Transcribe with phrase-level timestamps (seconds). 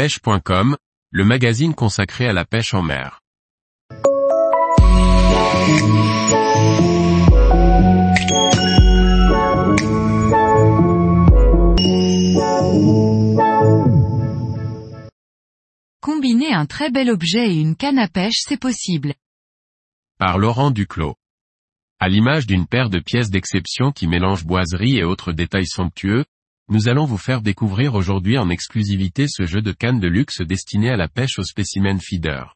[0.00, 0.78] pêche.com,
[1.10, 3.20] le magazine consacré à la pêche en mer.
[16.00, 19.12] Combiner un très bel objet et une canne à pêche c'est possible.
[20.16, 21.16] Par Laurent Duclos.
[21.98, 26.24] À l'image d'une paire de pièces d'exception qui mélange boiserie et autres détails somptueux,
[26.70, 30.88] nous allons vous faire découvrir aujourd'hui en exclusivité ce jeu de canne de luxe destiné
[30.88, 32.54] à la pêche au spécimen feeder.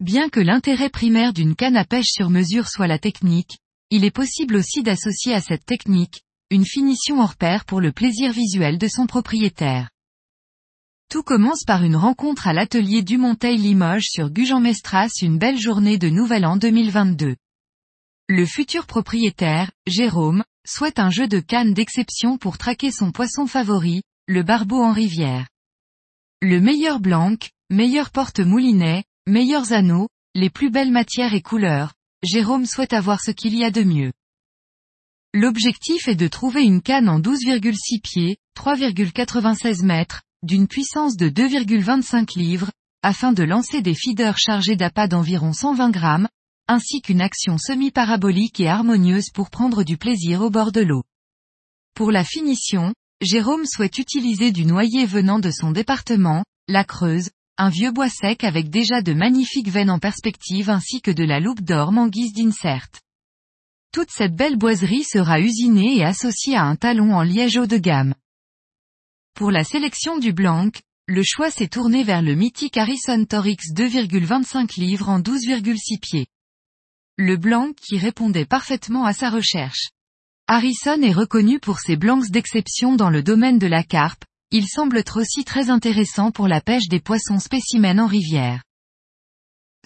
[0.00, 3.58] Bien que l'intérêt primaire d'une canne à pêche sur mesure soit la technique,
[3.90, 8.32] il est possible aussi d'associer à cette technique, une finition hors pair pour le plaisir
[8.32, 9.90] visuel de son propriétaire.
[11.08, 15.98] Tout commence par une rencontre à l'atelier du Monteil Limoges sur Gujan-Mestras une belle journée
[15.98, 17.36] de Nouvel An 2022.
[18.28, 24.02] Le futur propriétaire, Jérôme, souhaite un jeu de canne d'exception pour traquer son poisson favori,
[24.26, 25.48] le barbeau en rivière.
[26.40, 27.36] Le meilleur blanc,
[27.70, 33.54] meilleur porte-moulinet, meilleurs anneaux, les plus belles matières et couleurs, Jérôme souhaite avoir ce qu'il
[33.54, 34.12] y a de mieux.
[35.34, 42.38] L'objectif est de trouver une canne en 12,6 pieds, 3,96 mètres, d'une puissance de 2,25
[42.38, 42.70] livres,
[43.02, 46.28] afin de lancer des feeders chargés d'appât d'environ 120 grammes,
[46.68, 51.04] ainsi qu'une action semi-parabolique et harmonieuse pour prendre du plaisir au bord de l'eau.
[51.94, 57.68] Pour la finition, Jérôme souhaite utiliser du noyer venant de son département, la Creuse, un
[57.68, 61.60] vieux bois sec avec déjà de magnifiques veines en perspective ainsi que de la loupe
[61.60, 62.88] d'orme en guise d'insert.
[63.92, 67.78] Toute cette belle boiserie sera usinée et associée à un talon en liège haut de
[67.78, 68.14] gamme.
[69.34, 70.70] Pour la sélection du blanc,
[71.06, 76.26] le choix s'est tourné vers le mythique Harrison Torix 2,25 livres en 12,6 pieds.
[77.16, 79.90] Le blanc qui répondait parfaitement à sa recherche.
[80.48, 84.98] Harrison est reconnu pour ses blancs d'exception dans le domaine de la carpe, il semble
[84.98, 88.64] être aussi très intéressant pour la pêche des poissons spécimens en rivière.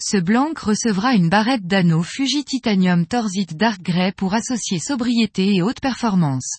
[0.01, 5.61] Ce blanc recevra une barrette d'anneaux Fuji Titanium Torzite Dark Grey pour associer sobriété et
[5.61, 6.57] haute performance.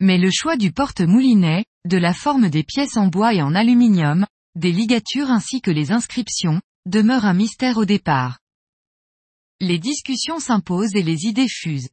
[0.00, 4.26] Mais le choix du porte-moulinet, de la forme des pièces en bois et en aluminium,
[4.56, 8.38] des ligatures ainsi que les inscriptions, demeure un mystère au départ.
[9.60, 11.88] Les discussions s'imposent et les idées fusent.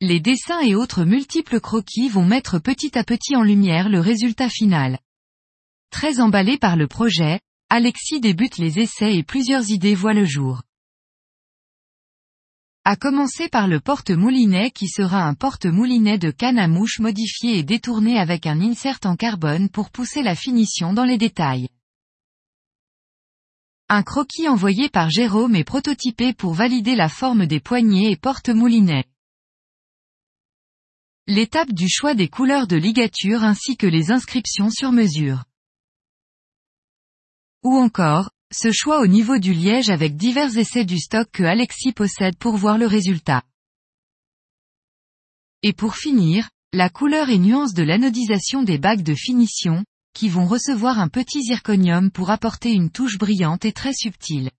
[0.00, 4.48] Les dessins et autres multiples croquis vont mettre petit à petit en lumière le résultat
[4.48, 4.98] final.
[5.90, 7.38] Très emballé par le projet,
[7.70, 10.62] Alexis débute les essais et plusieurs idées voient le jour.
[12.84, 17.62] À commencer par le porte-moulinet qui sera un porte-moulinet de canne à mouche modifié et
[17.62, 21.68] détourné avec un insert en carbone pour pousser la finition dans les détails.
[23.96, 29.04] Un croquis envoyé par Jérôme est prototypé pour valider la forme des poignées et porte-moulinet.
[31.28, 35.44] L'étape du choix des couleurs de ligature ainsi que les inscriptions sur mesure.
[37.62, 41.92] Ou encore, ce choix au niveau du liège avec divers essais du stock que Alexis
[41.92, 43.44] possède pour voir le résultat.
[45.62, 49.84] Et pour finir, la couleur et nuance de l'anodisation des bagues de finition,
[50.14, 54.50] qui vont recevoir un petit zirconium pour apporter une touche brillante et très subtile.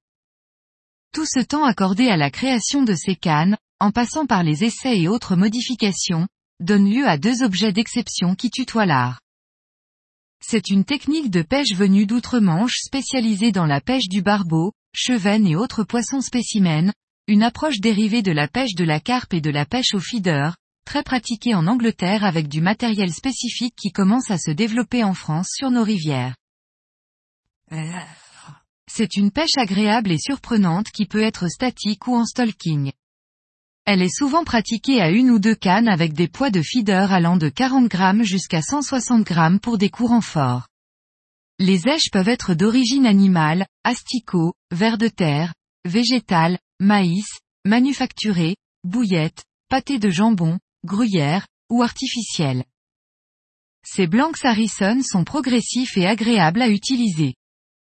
[1.14, 5.00] Tout ce temps accordé à la création de ces cannes, en passant par les essais
[5.00, 6.28] et autres modifications,
[6.60, 9.22] donne lieu à deux objets d'exception qui tutoient l'art.
[10.42, 15.56] C'est une technique de pêche venue d'outre-Manche spécialisée dans la pêche du barbeau, chevenne et
[15.56, 16.94] autres poissons spécimens,
[17.28, 20.56] une approche dérivée de la pêche de la carpe et de la pêche au feeder,
[20.86, 25.50] très pratiquée en Angleterre avec du matériel spécifique qui commence à se développer en France
[25.54, 26.36] sur nos rivières.
[28.88, 32.92] C'est une pêche agréable et surprenante qui peut être statique ou en stalking.
[33.86, 37.38] Elle est souvent pratiquée à une ou deux cannes avec des poids de feeder allant
[37.38, 40.68] de 40 grammes jusqu'à 160 grammes pour des courants forts.
[41.60, 45.54] Les èches peuvent être d'origine animale, asticot, vers de terre,
[45.86, 52.64] végétal, maïs, manufacturé, bouillette, pâté de jambon, gruyère, ou artificielle.
[53.86, 57.36] Ces blancs Harrison sont progressifs et agréables à utiliser.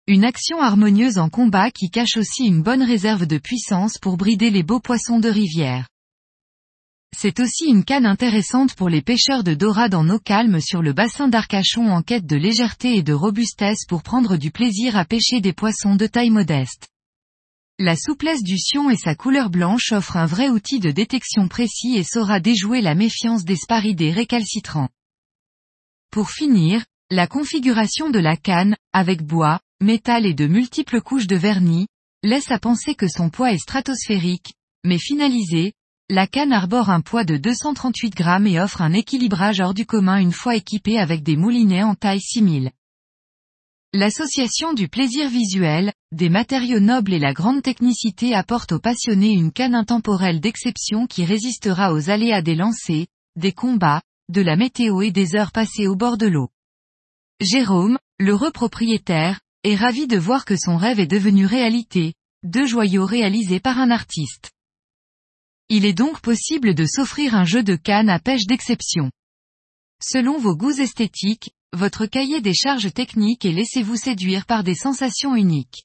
[0.07, 4.51] Une action harmonieuse en combat qui cache aussi une bonne réserve de puissance pour brider
[4.51, 5.89] les beaux poissons de rivière.
[7.17, 10.93] C'est aussi une canne intéressante pour les pêcheurs de dorades en eau calme sur le
[10.93, 15.41] bassin d'Arcachon en quête de légèreté et de robustesse pour prendre du plaisir à pêcher
[15.41, 16.89] des poissons de taille modeste.
[17.81, 21.97] La souplesse du sion et sa couleur blanche offrent un vrai outil de détection précis
[21.97, 24.91] et saura déjouer la méfiance des sparidés récalcitrants.
[26.13, 31.35] Pour finir, la configuration de la canne, avec bois, métal et de multiples couches de
[31.35, 31.89] vernis,
[32.23, 34.55] laisse à penser que son poids est stratosphérique,
[34.85, 35.73] mais finalisé,
[36.09, 40.19] la canne arbore un poids de 238 grammes et offre un équilibrage hors du commun
[40.19, 42.71] une fois équipée avec des moulinets en taille 6000.
[43.97, 49.51] L'association du plaisir visuel, des matériaux nobles et la grande technicité apporte aux passionnés une
[49.51, 55.11] canne intemporelle d'exception qui résistera aux aléas des lancers, des combats, de la météo et
[55.11, 56.51] des heures passées au bord de l'eau.
[57.41, 62.15] Jérôme, l'heureux propriétaire, est ravi de voir que son rêve est devenu réalité,
[62.45, 64.53] deux joyaux réalisés par un artiste.
[65.69, 69.11] Il est donc possible de s'offrir un jeu de canne à pêche d'exception.
[70.01, 75.35] Selon vos goûts esthétiques, votre cahier des charges techniques et laissez-vous séduire par des sensations
[75.35, 75.85] uniques.